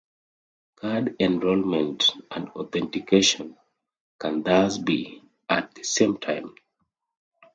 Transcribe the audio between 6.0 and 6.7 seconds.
time.